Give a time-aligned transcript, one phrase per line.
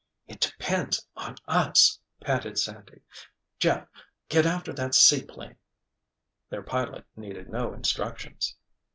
[0.27, 3.01] "It depends on us!" panted Sandy.
[3.59, 5.57] "Jeff—get after that seaplane!"
[6.49, 8.55] Their pilot needed no instructions.